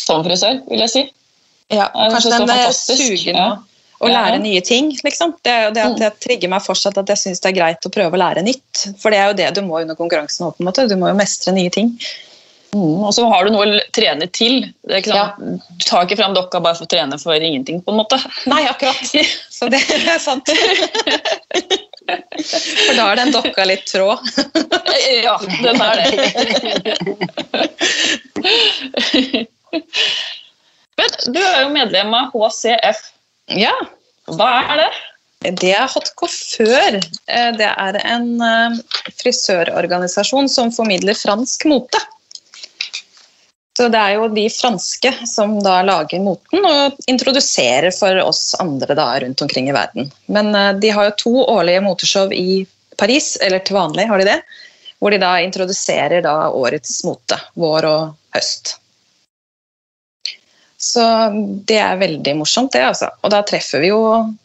[0.00, 1.02] som frisør, vil jeg si.
[1.72, 3.50] Ja, kanskje den sugen ja.
[4.02, 5.36] Å, lære nye ting, liksom.
[5.46, 6.18] Det er det at Mm.
[6.24, 8.86] trigger meg fortsatt at jeg syns det er greit å prøve å lære nytt.
[8.98, 10.88] For det er jo det du må under konkurransen òg, på en måte.
[10.88, 11.96] Du må jo mestre nye ting.
[12.74, 14.72] Mm, og så har du noe å trene til.
[14.88, 17.98] Det sånn, Du tar ikke fram dokka bare for å trene for ingenting, på en
[18.00, 18.16] måte.
[18.52, 18.96] Nei, akkurat.
[19.58, 20.48] Så det er sant.
[22.02, 24.18] For da er den dokka litt tråd.
[25.22, 26.08] Ja, den er det.
[30.98, 33.04] Men du er jo medlem av HCF.
[33.50, 33.74] Ja,
[34.30, 34.90] Hva er det?
[35.58, 36.96] det er Coiffeur.
[37.26, 38.76] Eh, Det er en eh,
[39.18, 41.98] frisørorganisasjon som formidler fransk mote.
[43.76, 48.94] Så det er jo de franske som da lager moten og introduserer for oss andre
[48.94, 50.12] da rundt omkring i verden.
[50.26, 52.66] Men eh, de har jo to årlige moteshow i
[53.00, 54.38] Paris, eller til vanlig har de det,
[55.00, 58.76] hvor de da introduserer da årets mote, vår og høst.
[60.82, 61.02] Så
[61.68, 62.82] det er veldig morsomt, det.
[62.90, 63.08] altså.
[63.22, 64.00] Og da treffer vi jo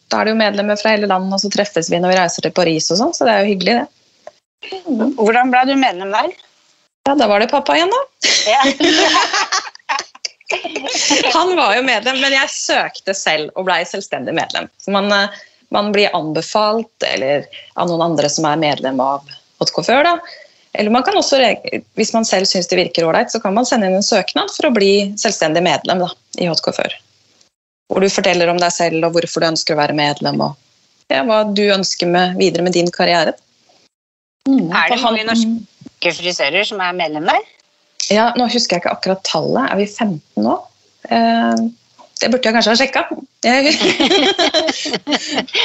[0.08, 2.46] Da er det jo medlemmer fra hele landet, og så treffes vi når vi reiser
[2.46, 3.88] til Paris og sånn, så det er jo hyggelig, det.
[5.18, 6.30] Hvordan ble du medlem der?
[7.08, 8.00] Ja, da var det pappa igjen, da.
[8.48, 8.62] Ja.
[11.34, 14.70] Han var jo medlem, men jeg søkte selv og blei selvstendig medlem.
[14.80, 15.36] Så man, eh,
[15.74, 17.44] man blir anbefalt eller
[17.76, 20.14] av noen andre som er medlem av Hot før, da.
[20.72, 21.40] Eller man kan også,
[21.96, 24.68] hvis man selv syns det virker ålreit, så kan man sende inn en søknad for
[24.68, 26.94] å bli selvstendig medlem da, i Coiffeur.
[27.88, 30.56] Hvor du forteller om deg selv og hvorfor du ønsker å være medlem, og
[31.08, 33.32] ja, hva du ønsker med, videre med din karriere.
[34.48, 37.40] Er det mange norske frisører som er medlem der?
[38.12, 39.72] Ja, nå husker jeg ikke akkurat tallet.
[39.72, 40.54] Er vi 15 nå?
[41.08, 41.64] Eh,
[42.20, 43.02] det burde jeg kanskje ha sjekka.
[43.46, 43.72] Jeg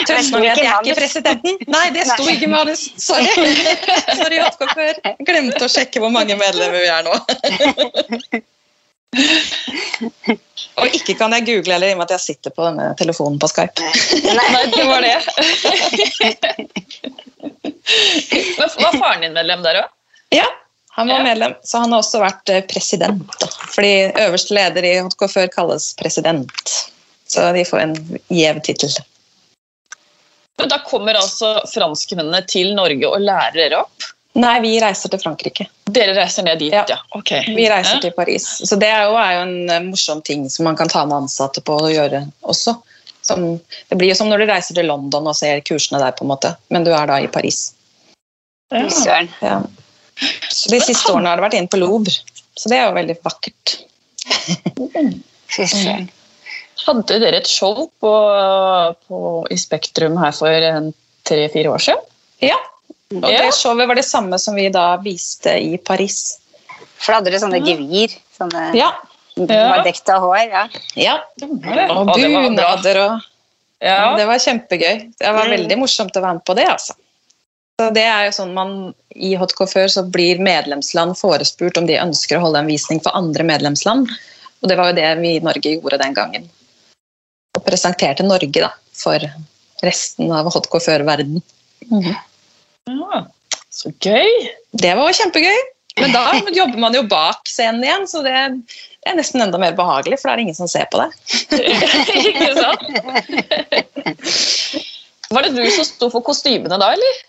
[0.07, 1.53] Trøst meg at jeg er ikke presidenten.
[1.73, 2.81] Nei, det sto ikke i manus.
[3.01, 3.27] Sorry.
[4.19, 4.95] Sorry, Hotcoiffør.
[5.25, 7.13] Glemte å sjekke hvor mange medlemmer vi er nå.
[10.81, 13.37] Og ikke kan jeg google heller, i og med at jeg sitter på denne telefonen
[13.41, 13.77] på Skype.
[14.25, 15.17] Nei, det var det.
[18.63, 19.87] Var faren din medlem der òg?
[20.33, 20.47] Ja,
[20.95, 21.23] han var Ja.
[21.23, 23.23] medlem, så han har også vært eh, president.
[23.41, 23.47] Da.
[23.75, 23.93] Fordi
[24.27, 26.51] øverste leder i HK før kalles president.
[27.27, 27.95] Så de får en
[28.29, 28.93] gjev tittel.
[30.59, 34.09] Men da kommer altså franskmennene til Norge og lærer dere opp?
[34.37, 35.67] Nei, vi reiser til Frankrike.
[35.93, 36.85] Dere reiser ned dit, Ja.
[36.89, 36.97] ja.
[37.17, 37.31] Ok.
[37.47, 38.01] Vi reiser Ja.
[38.01, 38.45] til Paris.
[38.65, 41.23] Så det er jo, er jo en eh, morsom ting som man kan ta med
[41.23, 42.77] ansatte på å gjøre også.
[43.21, 46.25] Som, det blir jo som når du reiser til London og ser kursene der, på
[46.25, 46.55] en måte.
[46.69, 47.73] men du er da i Paris.
[48.71, 48.87] Ja.
[49.41, 49.61] Ja.
[50.53, 52.13] Så de siste årene har det vært inn på Louvre,
[52.55, 53.77] så det er jo veldig vakkert.
[55.53, 56.09] Fy søren.
[56.83, 58.11] Hadde dere et show på,
[59.07, 59.17] på,
[59.53, 60.91] i Spektrum her for en
[61.27, 62.01] tre-fire år siden?
[62.43, 62.57] Ja,
[63.13, 63.43] og Ja.
[63.45, 66.39] det showet var det samme som vi da viste i Paris.
[66.97, 68.15] For da hadde dere sånne gevir.
[68.37, 68.91] Sånne Ja,
[69.37, 69.81] Ja.
[69.83, 70.49] dekta hår.
[70.49, 70.67] ja.
[70.95, 71.15] ja.
[71.41, 73.21] Og var bunader og
[73.83, 74.15] Ja.
[74.15, 75.11] Det var kjempegøy.
[75.19, 75.51] Det var Mm.
[75.51, 76.93] veldig morsomt å være med på det, altså.
[77.81, 78.73] Så det er jo sånn man,
[79.17, 83.15] I Hot før så blir medlemsland forespurt om de ønsker å holde en visning for
[83.17, 84.11] andre medlemsland.
[84.61, 86.45] Og det var jo det vi i Norge gjorde den gangen.
[87.57, 89.25] Og presenterte Norge da, for
[89.83, 91.41] resten av Hot før-verden.
[91.89, 93.23] ja.
[93.73, 94.29] Så gøy!
[94.77, 95.59] Det var kjempegøy.
[96.01, 98.37] Men da jobber man jo bak scenen igjen, så det,
[99.03, 101.09] det er nesten enda mer behagelig, for da er det ingen som ser på det.
[102.29, 102.85] Ikke sant?
[105.33, 107.21] Var det du som sto for kostymene da, eller?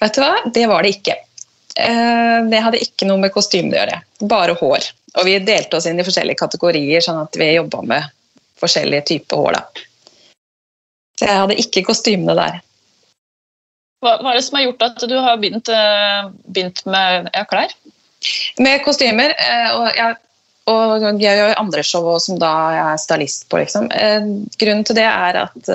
[0.00, 0.34] Vet du hva?
[0.54, 1.16] Det var det ikke.
[1.76, 4.00] Eh, Det hadde ikke noe med kostyme å gjøre.
[4.30, 4.90] Bare hår.
[5.18, 8.10] Og vi delte oss inn i forskjellige kategorier, sånn at vi jobba med
[8.60, 9.58] forskjellige typer hår.
[9.58, 9.84] da.
[11.18, 12.60] Så jeg hadde ikke kostymene der.
[14.02, 17.44] Hva, hva er det som har gjort at du har begynt, eh, begynt med ja,
[17.48, 17.74] klær?
[18.58, 20.16] Med kostymer, eh, og jeg,
[20.70, 23.88] og jeg gjør andre show som da jeg er stylist på, liksom.
[24.58, 25.72] Grunnen til det er at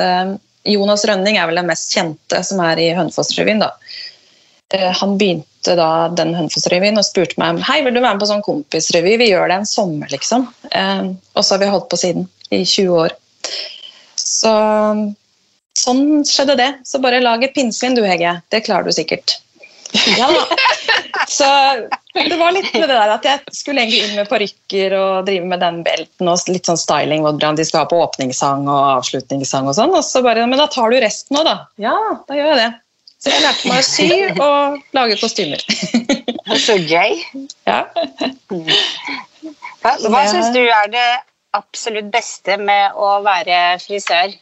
[0.67, 3.71] Jonas Rønning er vel den mest kjente som er i Hønefoss-revyen, da.
[4.73, 8.29] Eh, Han begynte da den Hønefoss-revyen og spurte meg hei, vil du være med på
[8.29, 9.15] sånn kompisrevy.
[9.21, 10.47] Vi gjør det en sommer, liksom.
[10.71, 13.15] Eh, Og så har vi holdt på siden i 20 år.
[14.19, 14.53] Så
[15.79, 16.69] sånn skjedde det.
[16.85, 18.39] Så bare lag et pinnsvin du, Hege.
[18.51, 19.39] Det klarer du sikkert.
[20.17, 20.43] Ja da.
[21.29, 21.45] Så
[22.13, 25.45] det var litt med det der at jeg skulle egentlig inn med parykker og drive
[25.49, 29.69] med den belten og litt sånn styling, hvordan de skal ha på åpningssang og avslutningssang
[29.69, 29.93] og sånn.
[29.97, 31.55] Og så bare Men da tar du resten òg, da.
[31.81, 31.95] Ja,
[32.27, 32.69] da gjør jeg det.
[33.19, 35.63] Så jeg lærte meg å sy og lage kostymer.
[36.59, 37.17] Så gøy.
[37.67, 37.81] Ja.
[38.49, 41.07] Hva, hva syns du er det
[41.57, 44.37] absolutt beste med å være frisør?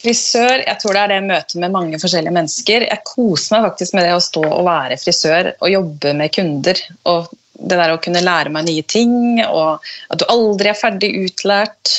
[0.00, 2.86] Frisør, jeg tror det er det møtet med mange forskjellige mennesker.
[2.88, 6.80] Jeg koser meg faktisk med det å stå og være frisør og jobbe med kunder.
[7.12, 7.28] Og
[7.60, 11.92] det der å kunne lære meg nye ting, og at du aldri er ferdig utlært.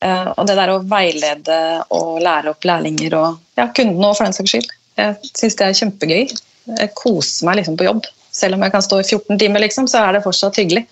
[0.00, 1.58] Eh, Og det der å veilede
[1.92, 4.70] og lære opp lærlinger og ja, kundene òg, for den saks skyld.
[5.00, 6.32] Jeg syns det er kjempegøy.
[6.70, 8.08] Jeg koser meg liksom på jobb.
[8.32, 10.86] Selv om jeg kan stå i 14 timer, liksom, så er det fortsatt hyggelig.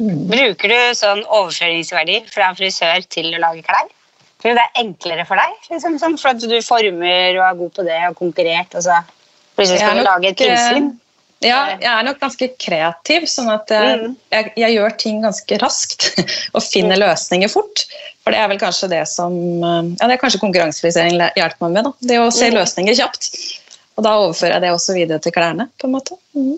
[0.00, 3.88] Bruker du sånn overføringsverdi fra frisør til å lage klær?
[4.42, 5.54] Tror du det er enklere for deg?
[5.72, 9.00] Liksom, sånn, for at du former og er god på det og konkurrert, og så
[9.56, 10.90] plutselig skal du lage et pinnsvin?
[11.44, 14.14] Ja, jeg er nok ganske kreativ, sånn at jeg, Mm.
[14.32, 16.06] jeg, jeg gjør ting ganske raskt
[16.56, 17.84] og finner løsninger fort.
[18.24, 21.72] For det er vel kanskje det som eh, Ja, det er kanskje konkurransefrisering hjelper meg
[21.76, 21.84] med.
[21.84, 21.92] da.
[22.00, 22.56] Det å se Mm.
[22.56, 23.28] løsninger kjapt.
[23.96, 26.16] Og da overfører jeg det også videre til klærne, på en måte.
[26.34, 26.56] Mhm.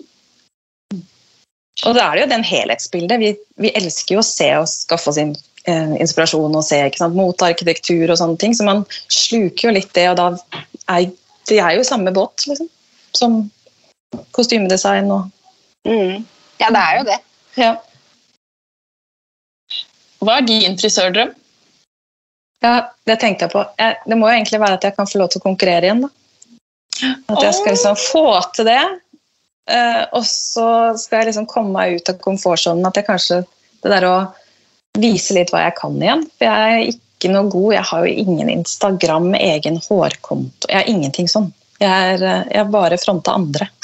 [1.87, 3.19] Og da er det jo den helhetsbildet.
[3.21, 3.29] Vi,
[3.63, 7.15] vi elsker jo å se og skaffe oss inn, eh, inspirasjon og se ikke sant?
[7.15, 10.25] mot arkitektur og sånne ting, så man sluker jo litt det, og da
[10.89, 11.07] er
[11.49, 12.67] det er jo samme båt, liksom.
[13.17, 13.37] Som
[14.35, 15.29] kostymedesign og
[15.87, 16.25] Mm.
[16.59, 17.15] Ja, det er jo det.
[17.55, 17.69] ja.
[20.19, 21.29] Hva er din frisørdrøm?
[22.61, 22.73] ja,
[23.07, 23.61] det tenkte jeg på.
[23.79, 26.01] Jeg, det må jo egentlig være at jeg kan få lov til å konkurrere igjen.
[26.03, 26.09] da.
[27.31, 28.25] At jeg skal liksom få
[28.57, 28.81] til det.
[29.71, 32.85] eh, og så skal jeg liksom komme meg ut av komfortsonen.
[32.85, 33.45] At jeg kanskje
[33.81, 34.33] Det der å
[34.99, 36.25] vise litt hva jeg kan igjen.
[36.35, 37.73] For jeg er ikke noe god.
[37.77, 40.67] Jeg har jo ingen Instagram, egen hårkonto.
[40.67, 41.53] Jeg har ingenting sånn.
[41.79, 43.69] Jeg er, eh, jeg bare fronta andre.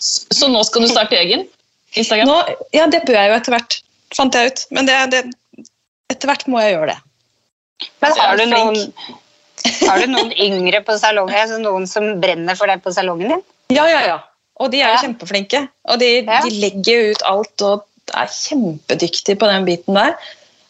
[0.00, 1.44] Så nå skal du starte egen
[1.98, 2.28] Instagram?
[2.30, 2.36] Nå,
[2.74, 3.76] ja, det bør jeg jo etter hvert,
[4.16, 4.62] fant jeg ut.
[4.76, 5.22] Men det, det,
[6.12, 6.98] etter hvert må jeg gjøre det.
[8.04, 8.80] Men har du noen,
[9.88, 11.36] har du noen yngre på salongen?
[11.36, 13.44] Altså noen som brenner for deg på salongen din?
[13.74, 14.18] Ja, ja, ja.
[14.60, 15.04] Og de er jo Ja.
[15.06, 15.60] kjempeflinke.
[15.88, 16.40] Og de, Ja.
[16.44, 20.14] de legger jo ut alt og er kjempedyktige på den biten der.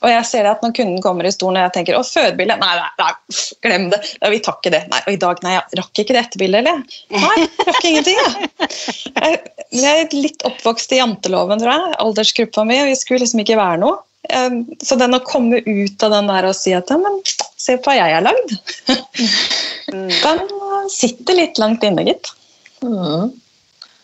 [0.01, 2.57] Og jeg ser det at når kunden kommer i stolen og jeg tenker å, fødebilde
[2.61, 3.09] Nei, nei, nei,
[3.67, 3.99] glem det.
[4.23, 4.83] Nei, vi tar ikke det.
[4.89, 6.79] Nei, og i dag nei, jeg rakk ikke det etterbildet, eller?
[7.27, 8.71] Nei, rakk ingenting, jeg.
[9.11, 9.41] jeg.
[9.83, 11.99] Jeg er litt oppvokst i janteloven, tror jeg.
[12.07, 12.79] Aldersgruppa mi.
[12.89, 14.01] Vi skulle liksom ikke være noe.
[14.31, 17.21] Eh, Så den å komme ut av den der og si at men
[17.61, 18.57] se på hva jeg har lagd,
[19.91, 20.07] Mm.
[20.23, 22.29] den sitter litt langt inne, gitt.
[22.85, 23.33] Mm.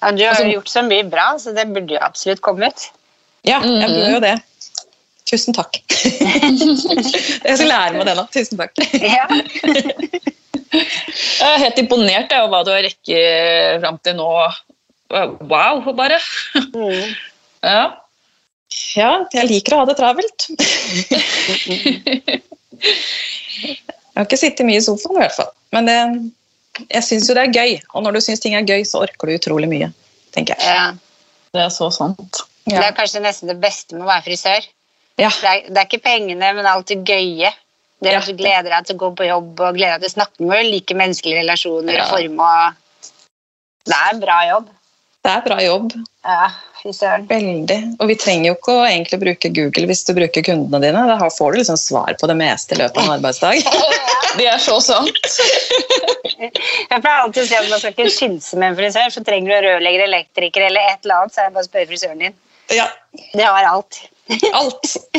[0.02, 2.66] Ja, du har Altså- jo gjort så mye bra, så det burde jo absolutt komme
[2.68, 2.88] ut.
[3.46, 4.32] Ja, jeg burde jo det.
[5.26, 5.80] Tusen takk.
[7.46, 8.26] jeg skal lære meg det nå.
[8.34, 8.78] Tusen takk.
[9.02, 9.26] Ja.
[10.76, 14.26] Jeg er helt imponert over hva du har rekket fram til nå.
[15.10, 16.18] Wow, bare.
[16.74, 17.14] Mm.
[17.66, 17.86] Ja.
[18.94, 20.44] Ja, jeg liker å ha det travelt.
[22.76, 23.78] Jeg
[24.18, 25.48] har ikke sittet mye i sofaen, i hvert fall.
[25.74, 25.96] Men det,
[26.84, 27.72] jeg syns jo det er gøy.
[27.96, 29.88] Og når du syns ting er gøy, så orker du utrolig mye.
[30.36, 30.66] tenker jeg.
[30.68, 30.92] Ja.
[31.56, 32.42] Det er så sant.
[32.66, 34.66] Det er kanskje nesten det beste med å være frisør.
[35.16, 35.30] Ja.
[35.32, 37.52] Det er, det er ikke pengene, men alt det gøye.
[38.04, 38.20] Det Ja.
[38.20, 40.66] du gleder deg til å gå på jobb og gleder deg til å snakke med
[40.68, 42.04] like menneskelige relasjoner Ja.
[42.10, 42.40] forme.
[42.44, 43.12] Og...
[43.86, 44.66] Det er en bra jobb.
[45.24, 45.92] Det er bra jobb.
[46.26, 46.50] Ja,
[46.82, 47.24] fy søren.
[47.26, 47.78] Veldig.
[47.98, 51.06] Og vi trenger jo ikke å egentlig bruke Google hvis du bruker kundene dine.
[51.08, 53.64] Da får du liksom svar på det meste i løpet av en arbeidsdag.
[54.36, 55.16] Det er så sant.
[56.36, 59.48] Jeg pleier alltid å si at man skal ikke synse med en frisør, så trenger
[59.62, 62.36] du rørlegger, elektriker eller et eller annet, så er det bare å spørre frisøren din.
[62.76, 62.86] Ja,
[63.32, 64.02] Det har alt.
[64.52, 64.96] Alt.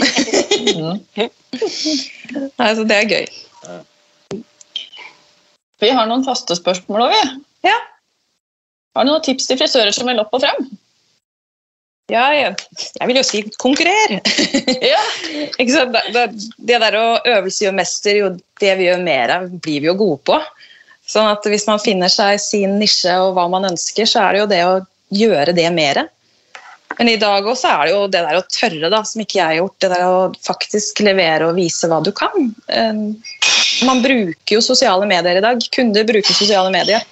[2.57, 3.27] Nei, så det er gøy.
[5.77, 7.23] Vi har noen faste spørsmål òg, vi.
[7.69, 7.77] Ja.
[8.97, 10.69] Har du noen tips til frisører som vil opp og frem?
[12.07, 12.53] Ja, jeg,
[12.95, 14.17] jeg vil jo si konkurrer.
[14.93, 15.01] Ja.
[15.57, 16.23] Det,
[16.69, 18.27] det der å øvelse gjør mester, jo
[18.61, 20.37] det vi gjør mer av, blir vi jo gode på.
[21.07, 24.41] Sånn at hvis man finner seg sin nisje og hva man ønsker, så er det
[24.41, 24.75] jo det å
[25.15, 26.01] gjøre det mer.
[26.97, 29.45] Men i dag også er det jo det der å tørre, da, som ikke jeg
[29.45, 29.75] har gjort.
[29.83, 32.49] Det der å faktisk levere og vise hva du kan.
[32.67, 33.03] Eh,
[33.85, 35.61] Man bruker jo sosiale medier i dag.
[35.75, 37.03] Kunder bruker sosiale medier.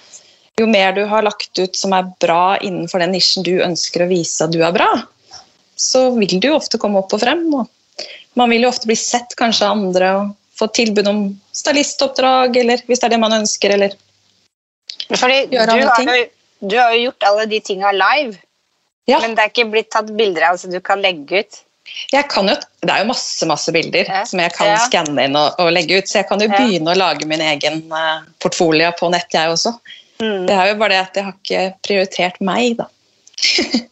[0.58, 4.08] Jo mer du har lagt ut som er bra innenfor den nisjen du ønsker å
[4.10, 4.88] vise at du er bra,
[5.76, 7.44] så vil du jo ofte komme opp og frem.
[7.54, 7.68] Og
[8.40, 11.20] man vil jo ofte bli sett kanskje av andre og få tilbud om
[11.52, 13.94] stylistoppdrag, eller hvis det er det man ønsker, eller
[15.12, 16.30] Fordi Gjøre andre ting.
[16.66, 18.38] du har jo gjort alle de tinga live,
[19.06, 19.20] Ja.
[19.22, 21.62] men det er ikke blitt tatt bilder av så du kan legge ut.
[22.10, 24.24] Jeg kan jo, det er jo masse masse bilder Ja.
[24.26, 24.78] som jeg kan Ja.
[24.88, 26.56] skanne inn og, og legge ut, så jeg kan jo Ja.
[26.58, 29.72] begynne å lage min egen uh, portfolio på nett, jeg også.
[30.18, 30.46] Mm.
[30.48, 32.86] Det er jo bare det at jeg har ikke prioritert meg, da.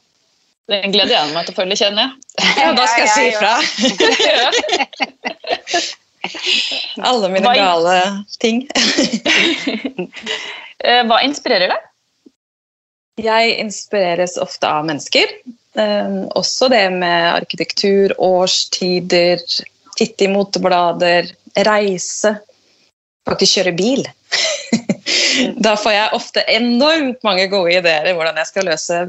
[0.73, 2.11] Den gleder jeg meg til å følge, kjenner jeg.
[2.65, 3.53] Ja, da skal jeg si ifra.
[7.05, 8.63] Alle mine gale ting.
[10.85, 11.81] Eh, Hva inspirerer deg?
[13.21, 15.31] Jeg inspireres ofte av mennesker.
[15.79, 19.43] Eh, også det med arkitektur, årstider,
[19.99, 21.31] titte i moteblader,
[21.67, 22.35] reise.
[23.25, 24.05] Faktisk kjøre bil.
[25.67, 29.01] da får jeg ofte enormt mange gode ideer i hvordan jeg skal løse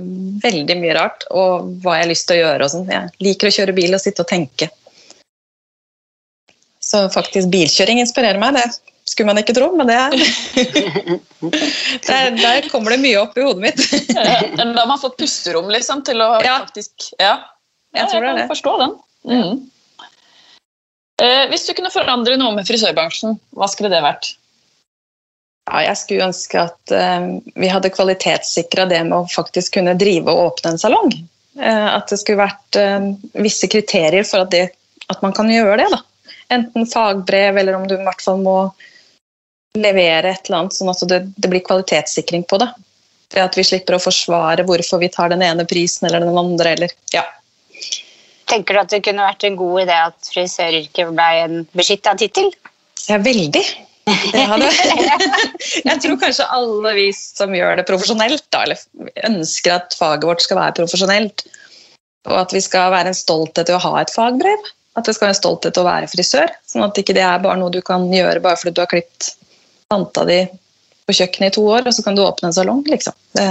[0.45, 2.67] veldig mye rart, og hva jeg har lyst til å gjøre.
[2.67, 2.89] Og sånn.
[2.93, 4.69] jeg liker å kjøre bil og sitte og tenke.
[6.85, 8.59] Så faktisk bilkjøring inspirerer meg.
[8.59, 10.15] Det skulle man ikke tro, men det er
[12.10, 13.84] der, der kommer det mye opp i hodet mitt.
[14.12, 16.60] Da har man fått pusterom liksom, til å Ja.
[16.65, 17.38] faktisk Ja,
[17.95, 18.49] Jeg tror det er kan det.
[18.51, 18.95] forstå den.
[19.25, 19.54] Mm.
[21.23, 24.34] Eh, hvis du kunne forandre noe med frisørbransjen, hva skulle det vært?
[25.65, 30.28] Ja, jeg skulle ønske at eh, vi hadde kvalitetssikra det med å faktisk kunne drive
[30.34, 31.13] og åpne en salong.
[31.56, 33.08] Eh, at det skulle vært eh,
[33.41, 34.65] visse kriterier for at, det,
[35.10, 35.88] at man kan gjøre det.
[35.95, 36.01] Da.
[36.54, 38.58] Enten fagbrev, eller om du i hvert fall må
[39.79, 42.69] levere et eller annet, sånn at det, det blir kvalitetssikring på det.
[43.33, 46.75] Ved at vi slipper å forsvare hvorfor vi tar den ene prisen eller den andre.
[46.77, 47.25] Eller, ja.
[48.49, 52.53] Tenker du at det kunne vært en god idé at frisøryrket ble en beskytta tittel?
[53.09, 53.63] ja, veldig.
[54.05, 54.69] Det hadde.
[55.89, 60.45] Jeg tror kanskje alle vi som gjør det profesjonelt, da, eller ønsker at faget vårt
[60.45, 61.45] skal være profesjonelt,
[62.29, 65.27] og at vi skal være en stolthet til å ha et fagbrev, at det skal
[65.27, 67.81] være en stolthet til å være frisør, sånn at ikke det er bare noe du
[67.85, 69.33] kan gjøre bare fordi du har klippet
[69.91, 70.41] tanta di
[71.06, 73.15] på kjøkkenet i to år, og så kan du åpne en salong, liksom.
[73.38, 73.50] Det.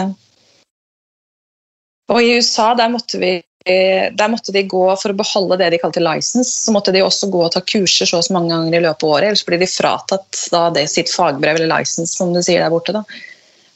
[2.12, 5.78] Og i USA, der måtte vi der måtte de gå For å beholde det de
[5.80, 8.76] kalte license, så måtte de også gå og ta kurser så og så mange ganger
[8.76, 9.28] i løpet av året.
[9.30, 12.92] Ellers blir de fratatt da, det sitt fagbrev eller license, som du sier der borte.
[12.92, 13.00] Da.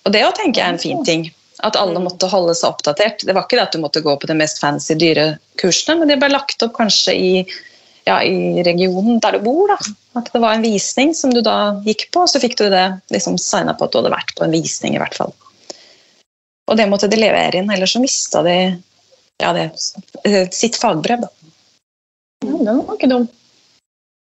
[0.04, 1.24] Og det tenker jeg er en fin ting.
[1.64, 3.24] At alle måtte holde seg oppdatert.
[3.24, 6.12] Det var ikke det at du måtte gå på de mest fancy, dyre kursene, men
[6.12, 7.32] det ble lagt opp kanskje i,
[8.06, 9.72] ja, i regionen der du bor.
[9.72, 9.96] Da.
[10.18, 12.86] At det var en visning som du da gikk på, og så fikk du det
[13.14, 15.34] liksom signa på at du hadde vært på en visning, i hvert fall.
[16.68, 18.58] Og det måtte de levere inn, ellers så mista de
[19.38, 19.70] ja, det,
[20.24, 21.24] eh, sitt fagbrev.
[21.24, 21.28] Da.
[22.44, 23.28] Ja, den var ikke dum.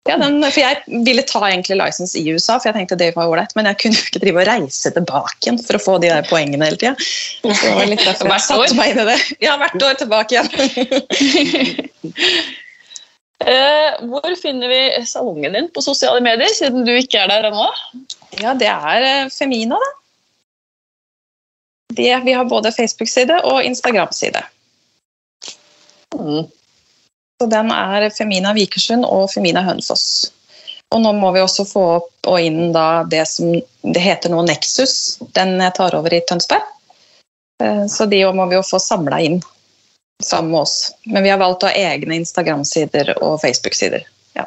[0.08, 3.30] Ja, den, for Jeg ville ta egentlig license i USA, for jeg tenkte det var
[3.30, 6.10] ålreit, men jeg kunne jo ikke drive og reise tilbake igjen for å få de
[6.10, 6.96] der poengene hele tida.
[7.46, 8.74] Hvert år?
[8.78, 9.18] meg inn i det.
[9.44, 10.48] Ja, hvert år tilbake igjen.
[13.42, 17.68] Eh, hvor finner vi salongen din på sosiale medier, siden du ikke er der ennå?
[18.38, 19.90] Ja, det er eh, Femina, da.
[21.92, 24.44] De, vi har både Facebook-side og Instagram-side.
[26.14, 26.46] Mm.
[27.40, 30.06] Så den er Femina Vikersund og Femina Hønefoss.
[30.92, 32.72] Og nå må vi også få opp og inn
[33.10, 33.52] det som
[33.82, 36.64] det heter nå Nexus, den jeg tar over i Tønsberg.
[37.62, 39.40] Eh, Så de må vi jo få samla inn
[40.26, 40.76] sammen med oss.
[41.04, 44.04] Men vi har valgt å ha egne Instagram-sider og Facebook-sider.
[44.38, 44.46] Ja.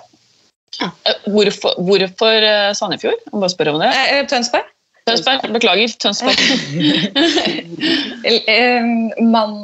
[0.80, 0.92] Ja.
[1.32, 3.20] Hvorfor, hvorfor eh, Sandefjord?
[3.20, 3.92] Jeg må bare spørre om det.
[3.92, 4.72] Eh, eh, Tønsberg?
[5.06, 5.92] Tønsberg, beklager.
[6.02, 6.40] Tønsberg.
[9.22, 9.60] Man, mann,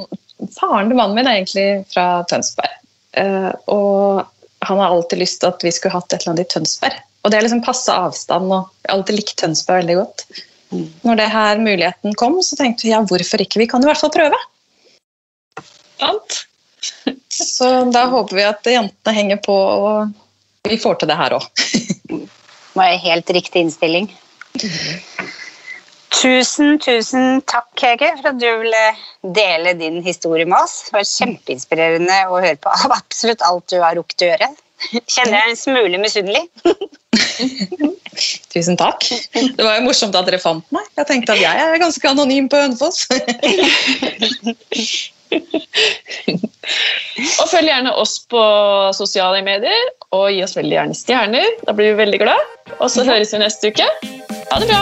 [0.53, 2.77] faren til mannen min er egentlig fra Tønsberg.
[3.17, 4.21] Eh, og
[4.67, 7.01] han har alltid lyst til at vi skulle hatt et eller annet i Tønsberg.
[7.21, 10.25] Og det er liksom passe avstand, og jeg har alltid likt Tønsberg veldig godt.
[11.03, 13.59] Når det her muligheten kom, så tenkte vi ja, hvorfor ikke?
[13.61, 14.37] Vi kan i hvert fall prøve.
[16.01, 16.41] Sant?
[17.31, 21.45] Så da håper vi at jentene henger på, og vi får til det her òg.
[22.09, 24.07] Det var helt riktig innstilling.
[26.21, 28.81] Tusen, tusen takk, Hege, for at du ville
[29.35, 30.75] dele din historie med oss.
[30.87, 34.49] Det var kjempeinspirerende å høre på av absolutt alt du har rukket å gjøre.
[34.81, 36.43] Kjenner jeg en smule misunnelig.
[38.51, 39.07] Tusen takk.
[39.33, 40.87] Det var jo morsomt at dere fant meg.
[40.99, 43.05] Jeg tenkte at jeg er ganske anonym på Hønefoss.
[47.41, 48.41] Og følg gjerne oss på
[48.95, 51.47] sosiale medier, og gi oss veldig gjerne stjerner.
[51.67, 52.41] Da blir vi veldig glad.
[52.79, 53.87] Og så høres vi neste uke.
[54.51, 54.81] Ha det bra!